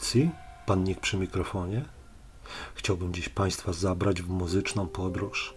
[0.00, 0.30] Audycji.
[0.66, 1.84] Pannik przy mikrofonie.
[2.74, 5.54] Chciałbym dziś Państwa zabrać w muzyczną podróż.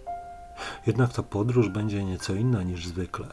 [0.87, 3.27] Jednak ta podróż będzie nieco inna niż zwykle.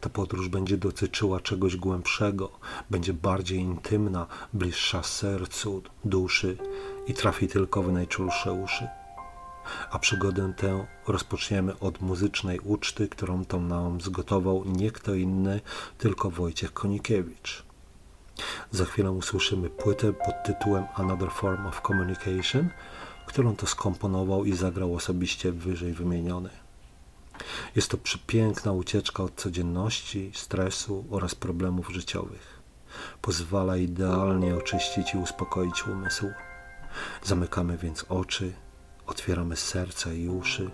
[0.00, 2.50] Ta podróż będzie dotyczyła czegoś głębszego,
[2.90, 6.56] będzie bardziej intymna, bliższa sercu, duszy
[7.06, 8.88] i trafi tylko w najczulsze uszy.
[9.90, 15.60] A przygodę tę rozpoczniemy od muzycznej uczty, którą to nam zgotował nie kto inny,
[15.98, 17.73] tylko Wojciech Konikiewicz.
[18.70, 22.68] Za chwilę usłyszymy płytę pod tytułem Another Form of Communication,
[23.26, 26.50] którą to skomponował i zagrał osobiście wyżej wymieniony.
[27.76, 32.60] Jest to przepiękna ucieczka od codzienności, stresu oraz problemów życiowych.
[33.22, 36.30] Pozwala idealnie oczyścić i uspokoić umysł.
[37.22, 38.52] Zamykamy więc oczy,
[39.06, 40.70] otwieramy serce i uszy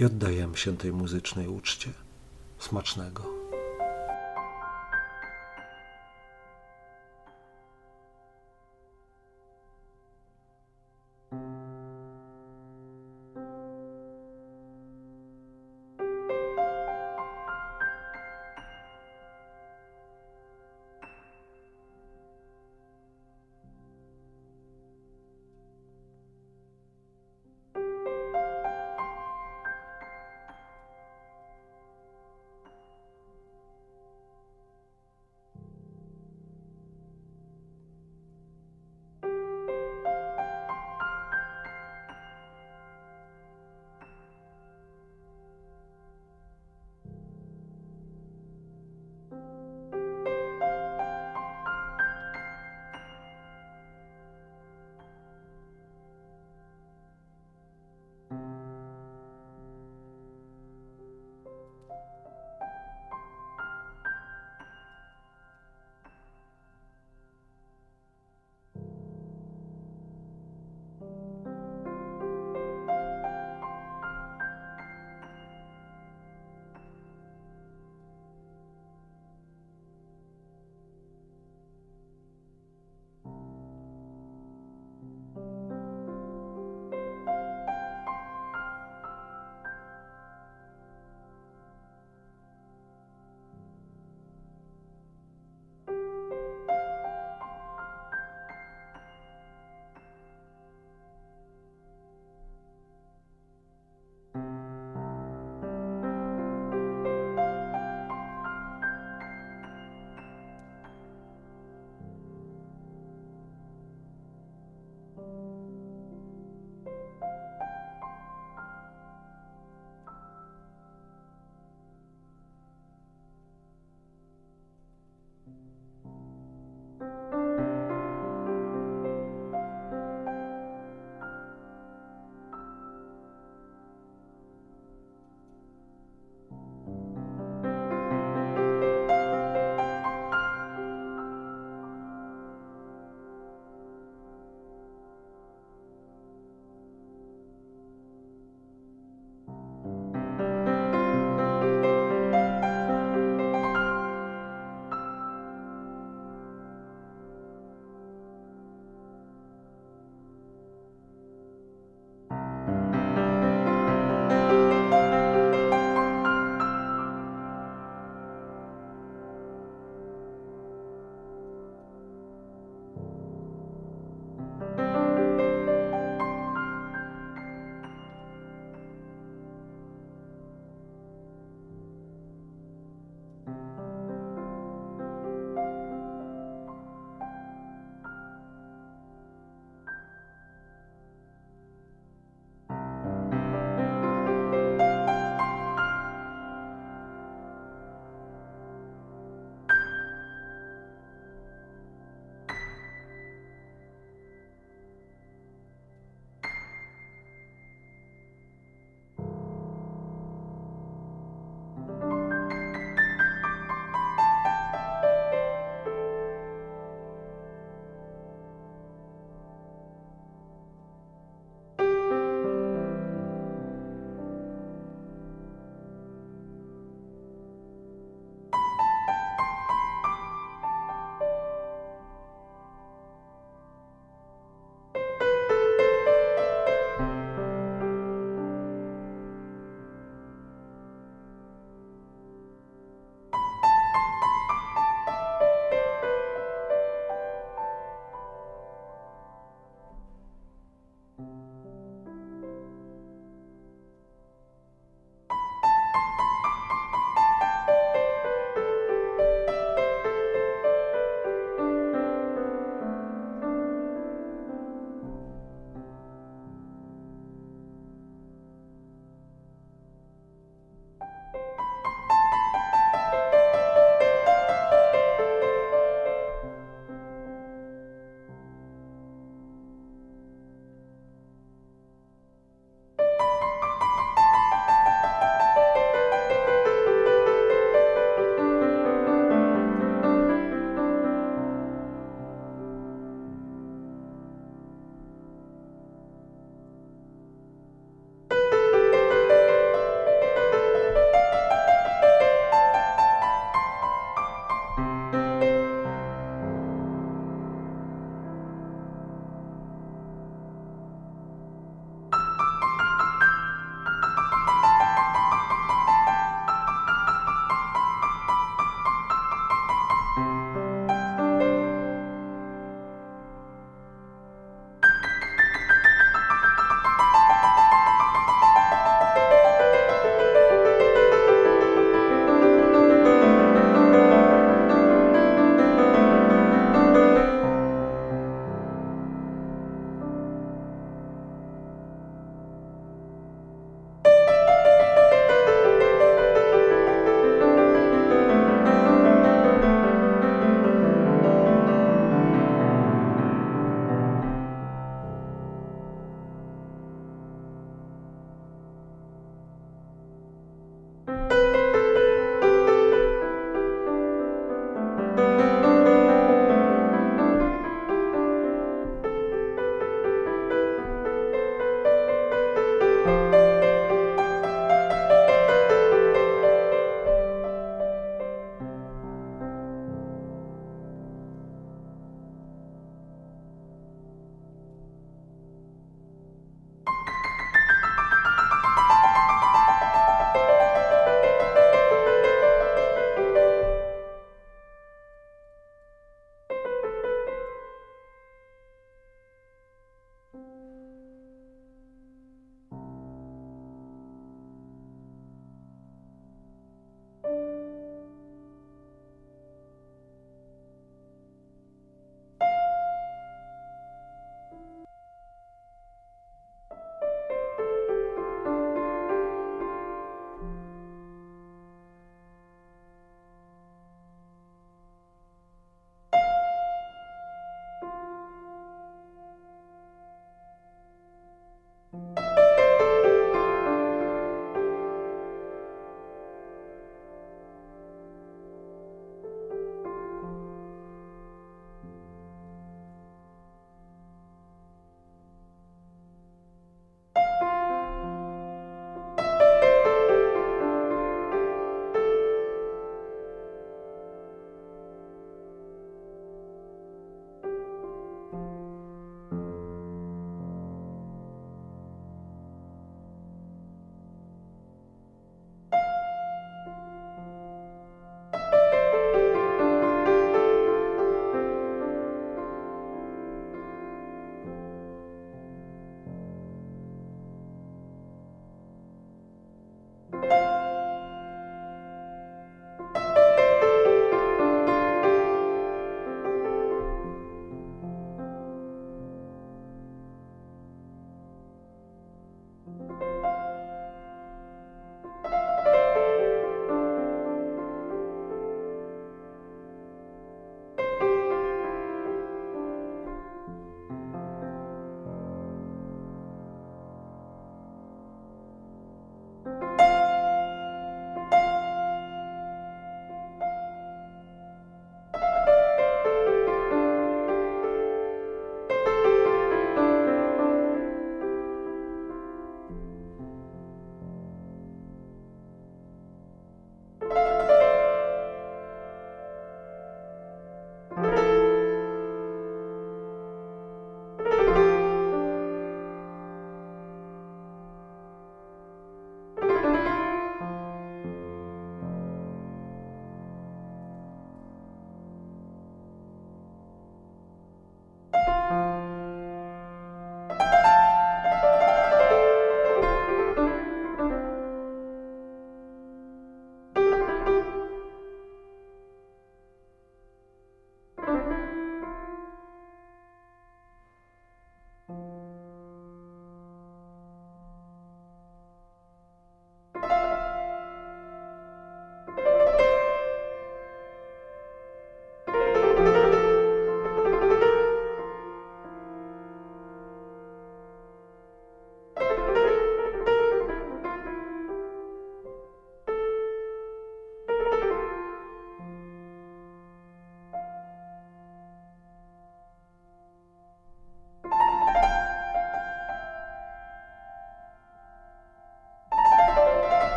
[0.00, 1.90] i oddajemy się tej muzycznej uczcie.
[2.58, 3.41] Smacznego.